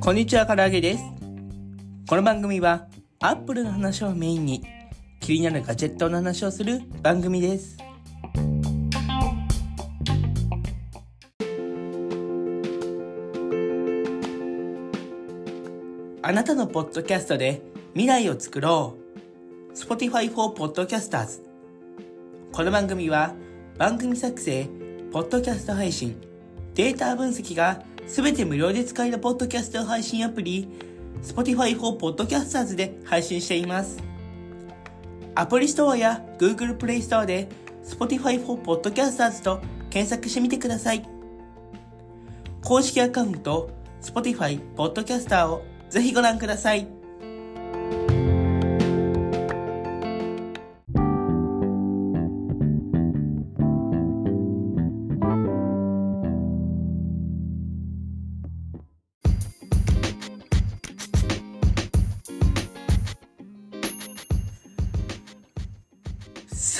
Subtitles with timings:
[0.00, 1.04] こんにちは、からあげです。
[2.08, 2.88] この番組は、
[3.20, 4.64] アップルの話をメインに、
[5.20, 7.76] 気になるガジェットの話をする番組です。
[16.22, 17.60] あなたのポッドキャストで
[17.92, 18.96] 未来を作ろ
[19.70, 19.76] う。
[19.76, 21.42] Spotify for Podcasters。
[22.52, 23.34] この番組は
[23.76, 24.66] 番組作成、
[25.12, 26.29] ポッドキャスト配信、
[26.80, 30.66] データ分析がすべて無料で使えるポッドキャスト配信アプリ
[31.22, 34.02] Spotify for Podcasters で配信しています。
[35.34, 37.50] アプリストアや Google Play Store で
[37.84, 41.06] Spotify for Podcasters と検索してみてください。
[42.64, 43.68] 公式アカウント
[44.00, 46.99] Spotify Podcaster をぜひご覧ください。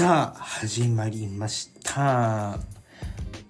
[0.01, 2.59] さあ、始まりました。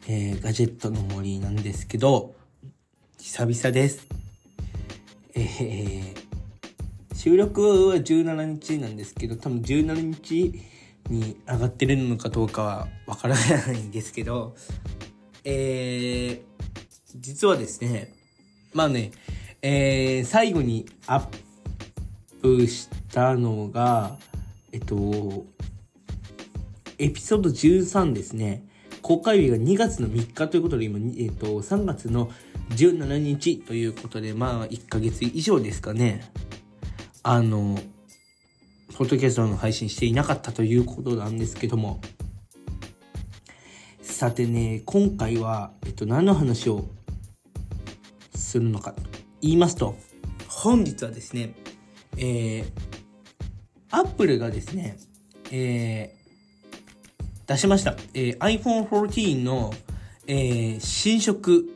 [0.09, 2.34] えー、ガジェットの森なんですけど、
[3.20, 4.09] 久々です。
[5.33, 10.61] えー、収録は17日なんですけど、多分17日
[11.09, 14.57] に上がってるのかどうかはわからないんですけど、
[15.45, 16.41] えー、
[17.14, 18.12] 実はですね、
[18.75, 19.12] まあね、
[19.62, 21.27] えー、最後にアッ
[22.42, 24.19] プしたのが、
[24.73, 25.47] えっと、
[27.01, 28.62] エピソード13ですね。
[29.01, 32.31] 公開日が2月の3日ということで、今、えっと、3月の
[32.77, 36.31] 17日ということで、まあ、1ヶ月以上ですかね。
[37.23, 37.79] あの、
[38.97, 42.03] ポッドキャストの配信していなかったということなんですけども。
[44.03, 46.85] さてね、今回は、えっと、何の話を
[48.35, 49.03] するのかと
[49.41, 49.97] 言いますと、
[50.48, 51.55] 本日はですね、
[52.19, 52.67] えー、
[53.89, 54.98] アップルがですね、
[55.51, 56.20] えー、
[57.50, 57.96] 出しました。
[58.14, 59.74] えー、iPhone 14の、
[60.28, 61.74] えー、新色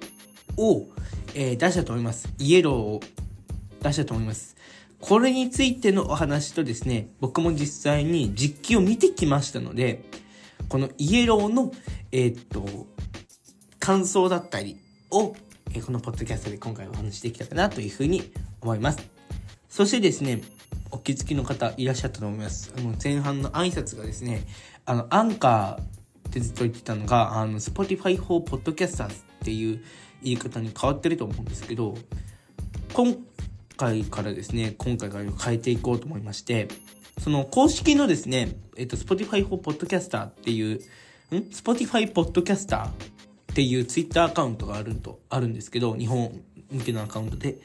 [0.56, 0.86] を、
[1.34, 2.32] えー、出したと思います。
[2.38, 3.00] イエローを
[3.82, 4.54] 出したと思います。
[5.00, 10.04] これについてのお話とですね、僕も実際に実機を見てきましたので、
[10.68, 11.72] このイエローの、
[12.12, 12.86] えー、っと、
[13.80, 14.78] 感想だったり
[15.10, 15.34] を、
[15.72, 18.30] えー、このポッドキャストで今回お話しできたかなというふうに
[18.60, 19.00] 思います。
[19.68, 20.40] そしてですね、
[20.92, 22.72] お気づきの方いらっしゃったと思います。
[22.78, 24.46] あの前半の挨拶がですね、
[24.86, 29.14] あの、アンカーってずっと言ってたのが、あの、Spotify for Podcasters っ
[29.44, 29.82] ていう
[30.22, 31.94] 言い方に変わってると思うんですけど、
[32.92, 33.16] 今
[33.76, 36.68] 回からですね、今回から変えていこうと思いまして、
[37.18, 42.92] その公式のですね、えっと、Spotify for Podcaster っていう、ん ?Spotify Podcaster っ
[43.54, 47.58] ていうツイッターアカウントがあると、あるんですけど、日本向けのアカウントで。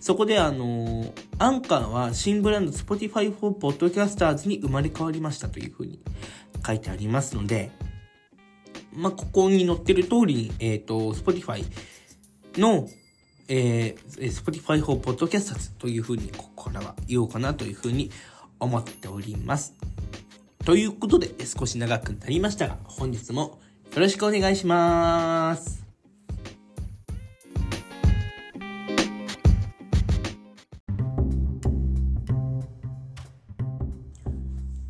[0.00, 6.00] そこであのアンカーは新ブランド Spotify for Podcasters に生まれ変わりましたというふうに
[6.68, 7.70] 書いてありますので、
[8.94, 11.64] まあ、ここに載ってる通りに、えっ、ー、と、Spotify
[12.58, 12.86] の、
[13.48, 18.10] えー、Spotify for Podcast というふうに、ここからは言おうかなというふうに
[18.60, 19.74] 思っております。
[20.66, 23.58] ということで、少し長くなりましたが、本日も
[23.94, 25.86] よろしくお願いします。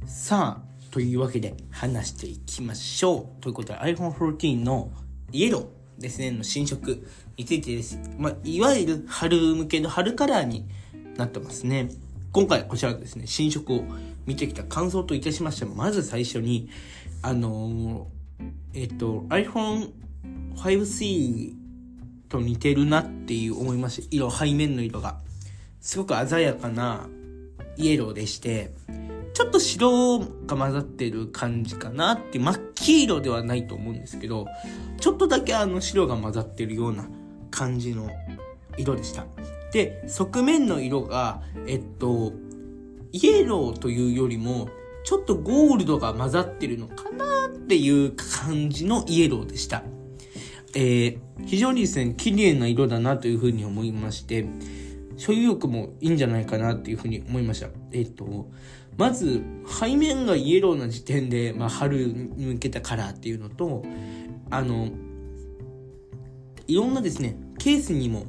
[0.07, 3.43] さあ、というわけで話していきましょう。
[3.43, 4.91] ということで iPhone 14の
[5.33, 7.07] イエローですね、の新色
[7.37, 7.99] についてです。
[8.17, 10.67] まあ、いわゆる春向けの春カラーに
[11.17, 11.91] なってますね。
[12.33, 13.85] 今回こちらですね、新色を
[14.27, 16.69] 見てきた感想といたしましてまず最初に、
[17.23, 19.91] あのー、えっと、iPhone
[20.57, 21.55] 5C
[22.29, 24.09] と似てるなっていう思いました。
[24.11, 25.19] 色、背面の色が。
[25.81, 27.09] すごく鮮やかな
[27.77, 28.73] イエローでして、
[29.39, 34.49] ちょっと白が混ざってる感じかなって、真っ黄色ではないと思うんですけど、
[34.99, 37.09] ちょっとだけあの白が混ざってるような
[37.53, 38.11] 感じの
[38.77, 39.27] 色でした。
[39.73, 42.33] で、側面の色が、えっと、
[43.13, 44.71] イエローというよりも、
[45.05, 49.85] ちょっとゴールドが混ざってるのかなっていう感じのイエローでした。
[50.75, 54.49] えー、非常にですね、綺麗な色だなというふうに思いまして、
[55.17, 57.69] 所有欲もいいんじゃないかなっていうふうに思いました。
[57.93, 58.51] えっと、
[58.99, 59.43] まず、
[59.81, 63.85] 背面がイエローな時点で、まあ、春に向けたカラーっていうのと、
[64.51, 64.89] あの、
[66.67, 68.27] いろんなですね、ケースにも、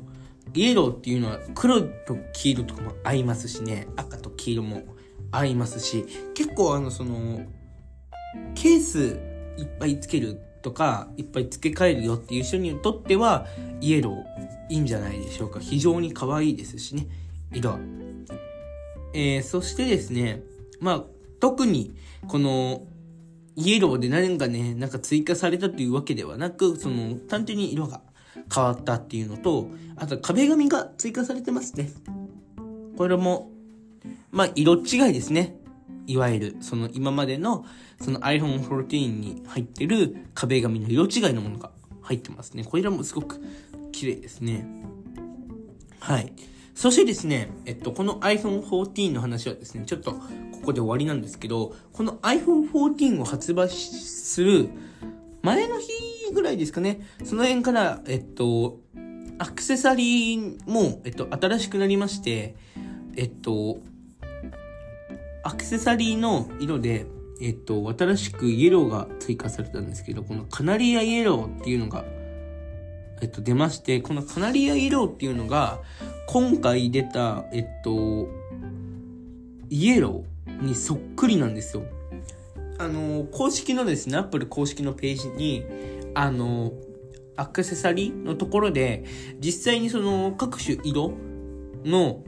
[0.54, 4.84] イエローっていうのは黒と黄色とかも合いますしね、赤と黄色も
[5.32, 6.06] 合いますし、
[6.36, 7.42] 結構あの、その、
[8.54, 9.20] ケース
[9.58, 13.48] いっぱいつけるとかいっぱい付け替えるよっていう人にとっては
[13.82, 15.60] イエローいいんじゃないでしょうか。
[15.60, 17.08] 非常に可愛いですしね
[17.52, 17.80] 色、
[19.14, 20.44] えー、そしてですね
[20.80, 21.04] まあ
[21.40, 21.94] 特に
[22.28, 22.84] この
[23.56, 28.02] イエローで何かねなんか追加されたというわけではなくその単純に色が
[28.54, 29.68] 変わったっていうのと
[29.98, 31.90] あと壁紙が追加されてますね
[32.98, 33.52] これも
[34.32, 35.60] まあ色違いですね
[36.10, 37.66] いわゆるその今までの
[38.02, 41.72] その iPhone 14に入ってる壁紙の色違いのものが
[42.02, 42.64] 入ってますね。
[42.64, 43.40] これらもすごく
[43.92, 44.68] 綺麗ですね。
[46.00, 46.34] はい。
[46.80, 50.22] そしてですね、えっと、この iPhone 14の話はですね、ちょっとこ
[50.68, 54.70] こで終わりなんですけど、この iPhone 14を発売する
[55.42, 55.90] 前の日
[56.34, 58.80] ぐらいですかね、その辺から、えっと、
[59.40, 62.56] アクセサリーも、えっと、新しくなりまして、
[63.18, 63.80] えっと、
[65.44, 67.08] アクセサリーの色で、
[67.42, 72.06] えっと、新しくイエローが追加されたんですけど、このカナリアイエローっていうのが、
[73.22, 75.82] えっと、出まして、このカナリアイエローっていうのが、
[76.28, 78.28] 今回出た、えっと、
[79.70, 81.84] イエローにそっくりなんですよ。
[82.78, 85.66] あの、公式のですね、アップル公式のページに、
[86.16, 86.74] あの、
[87.36, 89.04] アクセサリーのところで、
[89.40, 91.14] 実際にその各種色
[91.86, 92.24] の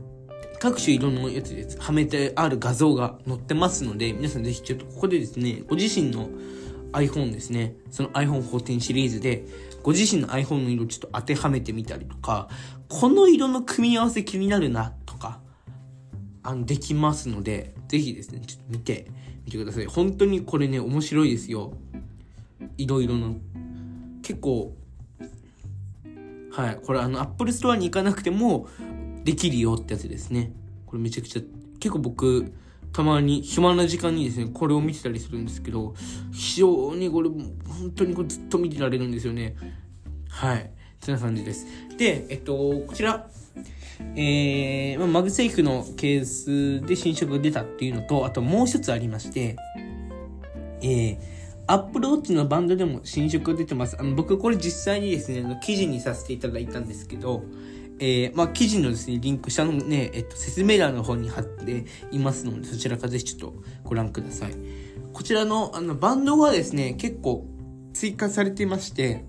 [0.59, 1.77] 各種色のやつです。
[1.79, 6.29] はめてある画像が載ってますので、皆さんぜひちょっとここでですね、ご自身の
[6.91, 9.43] iPhone ですね、その iPhone 14シリーズで、
[9.83, 12.49] ご自身の iPhone の色ちょっと当てはめてみたりとか、
[12.87, 15.39] この色の組み合わせ気になるなとか、
[16.43, 19.07] あの、できますので、ぜひですね、ちょっと見て
[19.45, 19.85] みてください。
[19.85, 21.73] 本当にこれね、面白いですよ。
[22.77, 23.35] いろいろの。
[24.21, 24.75] 結構、
[26.51, 26.79] はい。
[26.83, 28.67] これあの、Apple Store に行かなくても、
[29.23, 30.51] できるよってやつですね。
[30.85, 31.41] これめちゃくちゃ、
[31.79, 32.51] 結構僕、
[32.93, 35.93] たまに暇な時間にですね、これを見てたりするんですけど、
[36.33, 39.55] 非常にこれ、本当にこれずっと見てられるんですよね。
[40.29, 40.71] はい。
[40.99, 41.65] そんな感じです。
[41.97, 43.27] で、えっと、こちら、
[44.15, 49.55] えー、まあ、マグセーフのケースで新色が出たっていうのと、あともう一つありまして、
[50.81, 51.17] えー、
[51.67, 53.95] アップルウォッチのバンドでも新色が出てます。
[53.99, 57.43] あの、僕これ実際にですね、記事にさせていただいたんですけど、
[58.03, 64.55] えー、まあ、記事のですね、リンク下のね、えっと、説明欄の方に貼っていますので、そちらからぜひちょっとご覧ください。
[65.13, 67.45] こちらの、あの、バンドはですね、結構
[67.93, 69.23] 追加されていまして、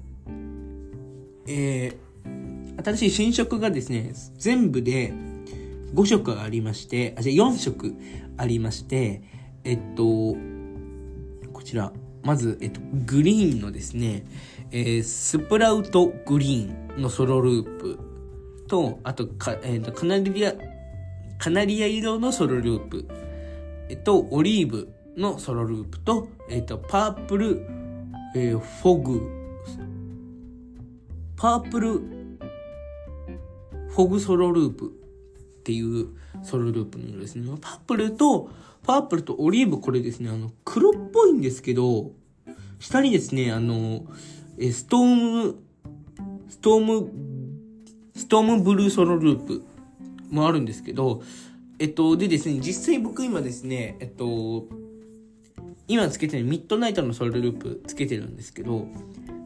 [1.46, 5.12] えー、新しい新色がですね、全部で
[5.94, 7.94] 5色ありまして、あ、じゃ4色
[8.38, 9.22] ありまして、
[9.64, 10.04] えっと、
[11.52, 11.92] こちら、
[12.22, 14.24] まず、えっと、グリーンのですね、
[14.70, 18.11] えー、スプラウトグリーンのソロループ
[18.72, 20.54] と、あとか、えーと、カナリア、
[21.36, 23.06] カナリア色のソロループ、
[23.90, 27.66] えっと、オリーブのソロループと、えっと、パープル、
[28.34, 29.20] えー、フォグ、
[31.36, 31.98] パープル、
[33.90, 36.06] フォグソロループっていう
[36.42, 37.46] ソロループの色ですね。
[37.60, 38.48] パープルと、
[38.84, 42.12] パープルとオリーブこれですね、あの、黒っぽいんですけど、
[42.78, 44.06] 下にですね、あの、
[44.58, 45.56] えストーム、
[46.48, 47.31] ストーム
[48.14, 49.62] ストームブルーソロループ
[50.30, 51.22] もあるんですけど、
[51.78, 54.66] えっと、でですね、実際僕今ですね、えっと、
[55.88, 58.86] 今つけてるミッドナイトのソロループつけてるんですけど、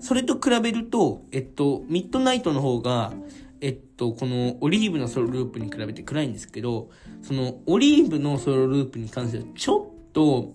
[0.00, 3.12] それと比べると、えっと、ミッドナイトの方が、
[3.61, 6.90] えっと、このオリーブのソロループに比べて暗いんですけど、
[7.23, 10.54] そのオリーブのソロループに関してはちょっと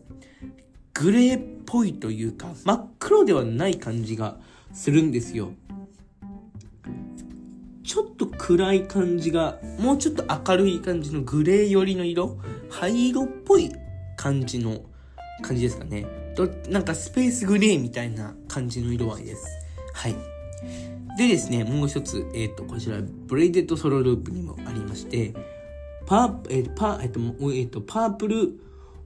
[0.94, 4.40] グレーっぽいというか、真っ黒ではない感じが
[4.74, 5.52] するんですよ。
[7.92, 12.38] ちょっと暗い感じが、もうちょっと明るい感じのグレー寄りの色
[12.70, 13.70] 灰色っぽい
[14.16, 14.80] 感じの
[15.42, 16.08] 感じですかね。
[16.38, 19.46] と、なんかスペースグレーみたいな感じの色合いです。
[19.94, 20.16] はい。
[21.18, 25.34] でですね、もう一つ、えっ、ー、と、こちら、ブレイデッドソロループにもありまして、
[26.06, 28.58] パー、えー、パー、えっ、ー、と、えっ、と、パープル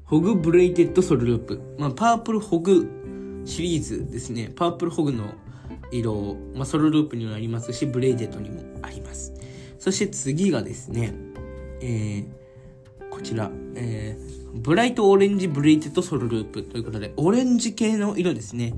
[0.04, 1.60] フォグブレイデッドソロループ。
[1.80, 4.52] まあ、パープルフォグシリーズですね。
[4.56, 5.34] パープルフォグの
[5.92, 8.75] 色、まあ、ソロループにもありますし、ブレイデッドにも。
[9.86, 11.14] そして次がですね、
[11.80, 18.74] えー、こちら、えー、ブライトオレンジブレイデッドソロループということで、オレンジ系の色ですね。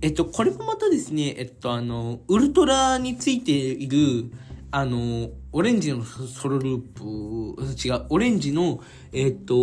[0.00, 4.30] えっと、これもまたですね、えっと、あの、ウルトラについている、
[4.70, 8.80] あの、オレンジのソロループ、違う、オレンジの、
[9.12, 9.54] えっと、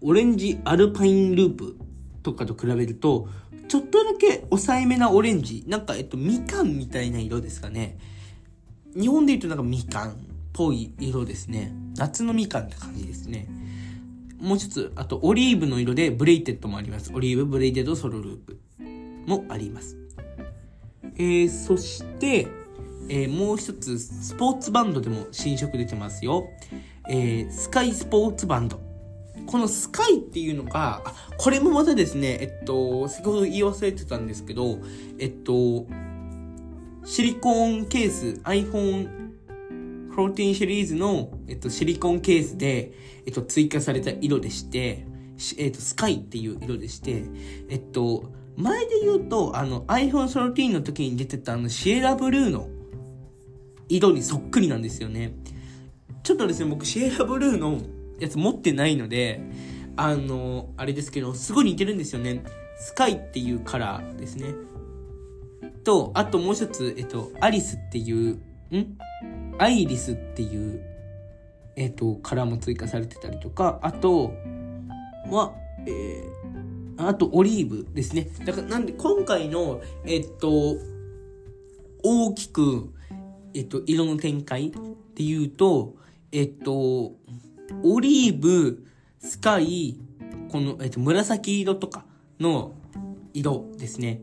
[0.00, 1.76] オレンジアルパインループ
[2.22, 3.28] とかと比べると、
[3.68, 5.62] ちょっとだけ抑えめなオレンジ。
[5.66, 7.98] なんか、えっと、みかんみたいな色ですかね。
[8.98, 10.14] 日本で言うとなんかみかんっ
[10.52, 11.72] ぽい色ですね。
[11.96, 13.48] 夏のみかんって感じですね。
[14.40, 17.12] もう一つ、あと、オリーブの色でブレイデッドもあります。
[17.14, 18.58] オリーブブレイデッドソロループ
[19.26, 19.98] もあります。
[21.16, 22.48] えー、そして、
[23.10, 26.48] えー、もう一つ、スポーツバンドでも新色出てますよ。
[27.08, 28.80] えー、スカイスポーツバンド。
[29.46, 34.78] このスカイっていうのが、あ、これもまたですね、えっと、先ほど言い忘れてたんですけど、
[35.18, 35.86] えっと、
[37.10, 39.08] シリコンケース、iPhone
[40.14, 42.92] 14シリーズの、えっと、シリコンケースで、
[43.26, 45.08] えっと、追加された色でして、
[45.58, 47.24] えっと、スカイっていう色でして、
[47.68, 52.68] えっと、前で言うと、あの、iPhone 13の時に出てたあの、シエラブルーの
[53.88, 55.32] 色にそっくりなんですよね。
[56.22, 57.80] ちょっとですね、僕、シエラブルーの
[58.20, 59.42] やつ持ってないので、
[59.96, 62.44] あの、あれですけど、すごい似てるんですよね。
[62.78, 64.54] スカイっていうカラーですね。
[65.90, 68.34] と、あともう一つ、えっと、アリスっていう、
[68.70, 68.96] ん？
[69.58, 70.80] アイリスっていう、
[71.74, 74.32] えっと、カラーも追加されてたりとか、あと
[75.28, 75.52] は、
[75.88, 78.30] えー、あとオリーブですね。
[78.46, 80.76] だから、なんで、今回の、えっと、
[82.04, 82.92] 大きく、
[83.52, 84.70] えっと、色の展開っ
[85.16, 85.96] ていうと、
[86.30, 87.16] えっと、
[87.82, 88.86] オリーブ、
[89.18, 89.98] スカイ、
[90.52, 92.04] この、えっと、紫色とか
[92.38, 92.74] の
[93.34, 94.20] 色ですね。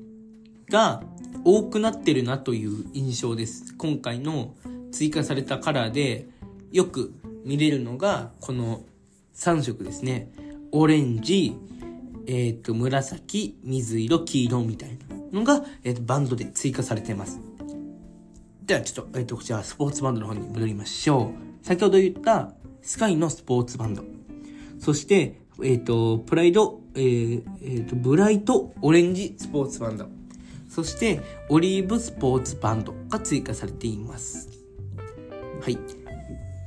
[0.70, 1.04] が
[1.44, 3.74] 多くなってるなという印象です。
[3.76, 4.56] 今回の
[4.92, 6.28] 追加されたカラーで
[6.72, 7.14] よく
[7.46, 8.82] 見れるのがこの
[9.36, 10.32] 3色ですね。
[10.72, 11.56] オレンジ、
[12.28, 14.98] えっ、ー、と、紫、水色、黄色みたい
[15.32, 17.40] なのが、え、ー、と、バンドで追加されてます。
[18.66, 21.32] では、ちょっと、えっ、ー、と、こちら、スポーツバンドの方に戻りましょ
[21.64, 21.66] う。
[21.66, 24.04] 先ほど言った、スカイのスポーツバンド。
[24.80, 30.17] そして、えっ、ー、と、プライド、えー、えー、と、ブライトオレンジスポーツバンド。
[30.78, 34.48] そして、オリーブスポーツバンドが追加されています。
[35.60, 35.80] はい。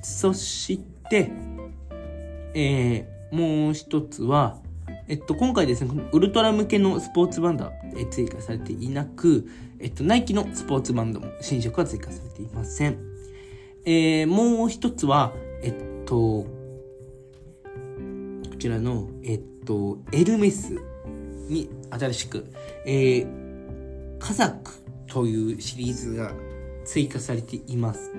[0.02, 1.30] そして、
[2.52, 4.58] えー、もう一つは、
[5.06, 7.72] えっと、今回ですね、このウルトラ向けのスポーツバンドは、
[8.10, 9.46] 追加されていなく、
[9.78, 12.98] えっと、ナイキのスポーツバンドも新色は追加されていません。
[13.84, 15.74] えー、もう一つは、えっ
[16.04, 16.46] と、こ
[18.58, 20.74] ちらの、えっと、エルメス
[21.48, 22.52] に新しく、
[22.84, 23.49] えー、
[24.20, 24.70] カザク
[25.06, 26.32] というシリーズが
[26.84, 28.12] 追加されています。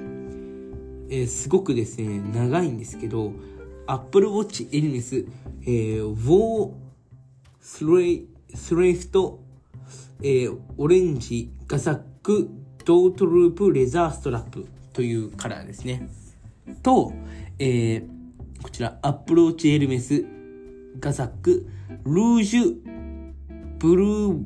[1.09, 3.31] えー、すごくですね、長いんですけど、
[3.85, 5.25] Apple Watch エルメス、
[5.61, 6.73] えー、ウォー
[7.59, 9.39] スレイ、スレイフト、
[10.21, 12.49] えー、オレンジ、ガザック、
[12.83, 16.09] ドートループ、レザーストラップというカラーですね。
[16.81, 17.13] と、
[17.59, 20.25] えー、こちら、アップローチエルメス、
[20.99, 21.67] ガザック、
[22.05, 22.75] ルージュ、
[23.77, 24.43] ブルー、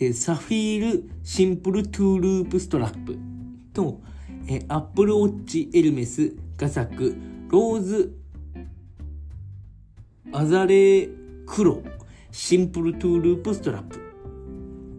[0.00, 3.18] え、サフィール、シンプルトゥーループストラップ
[3.72, 4.00] と、
[4.46, 7.16] えー、アップルウォッチエルメス、カザック、
[7.48, 8.16] ローズ、
[10.32, 11.10] アザレー
[11.46, 11.82] 黒、
[12.30, 14.08] シンプルトゥーループストラップ。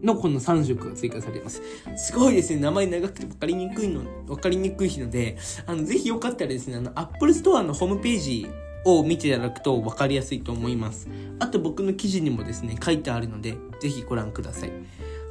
[0.04, 1.62] のこの3色が追加されます。
[1.98, 2.60] すごいですね。
[2.60, 8.48] 名前長くて分かりにくいの、分かりにくいので、あの、ぜひよかったらですね、あの、Apple Store のホームページ
[8.86, 11.10] を見ていただくと分かりやすいと思います。
[11.40, 14.72] あと僕の記事にもですね、書いてあるので、ぜひご覧ください。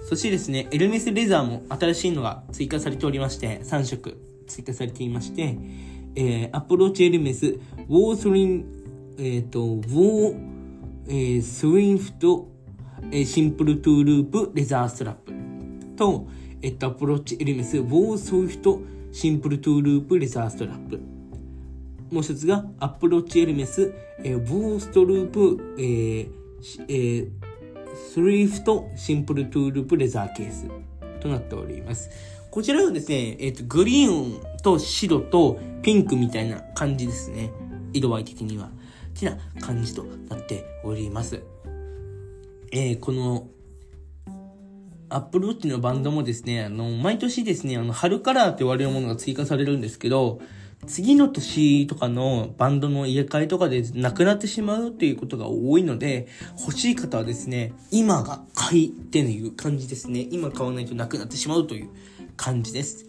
[0.08, 5.56] そしてですね、エルメスレザーも新しいのが追加されておりまして、3色追加されていまして、
[6.14, 8.64] えー、アップルウォッチエルメス、ウォースウィン、
[9.18, 10.36] えっ、ー、と、ウォー、
[11.08, 12.48] えー、スウィンフト、
[13.12, 15.32] えシンプルトゥーループレザーストラップ
[15.96, 16.26] と、
[16.62, 18.80] えっと、アップルウォッチエルメスウォースウィフト
[19.12, 21.00] シンプルトゥーループレザーストラップ
[22.10, 26.30] もう一つがアプローチエルメス、えー、ウォーストループ、えー
[26.88, 27.30] えー、
[28.12, 30.66] スリフトシンプルトゥーループレザーケース
[31.20, 32.10] となっております。
[32.50, 37.50] こちらはですね、えっ、ー、と、グリーンと白とピンクみたいな感じですね。
[37.92, 38.66] 色合い的には。
[38.66, 41.42] ってな感じとなっております。
[42.72, 43.48] えー、この、
[45.10, 50.40] アップルウォッチのバンドもですね、あの、毎年ですね、あの、春カラーと言われるものが追加されるんですけど、
[50.86, 60.26] 次の年とかのバンドの入れ替えとかでなくなってしまうっていうことが多いので、欲しい方はですね、今が買いっていう感じですね。
[60.30, 61.88] 今買わないとなくなってしまうという
[62.36, 63.06] 感じです。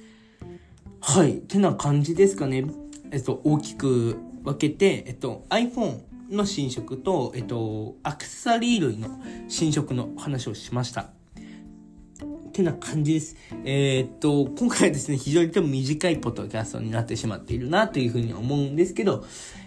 [1.00, 1.38] はい。
[1.38, 2.66] ってな感じですかね。
[3.12, 9.10] えっと、大きく分けて、えっと、iPhone の新色と、えっと、アクセサリー類の
[9.48, 11.12] 新色の話をしました。
[12.50, 13.36] ってな感じです。
[13.63, 19.24] えー、っと、今回はですね、非常に短いポッドキャストになってしまっているなというふうに思うんですけど、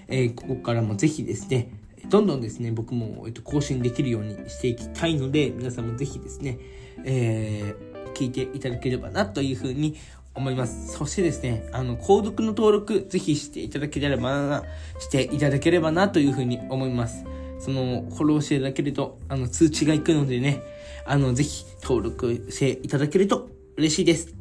[0.09, 1.71] えー、ここからもぜひですね、
[2.11, 6.59] どんどんですね、僕も、えっと、更新できるようにしていきたいので、皆さんもぜひですね、
[7.05, 9.97] えー、聞いていただければなというふうに
[10.35, 10.93] 思います。
[10.97, 14.65] そしてですね、あの、購読の登録、ぜひしていただければな、
[14.99, 17.25] していただければな、というふうに思います。
[17.61, 20.61] その、フォローしていただけると、あの、通知がいくのでね、
[21.05, 24.35] あの、ぜひ、登録していただけると、嬉しいです。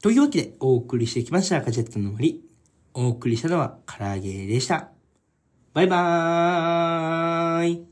[0.00, 2.44] というわけでお送りしてきましたガジェットの森。
[2.94, 4.90] お送りしたのは唐揚げでした。
[5.74, 7.87] バイバーイ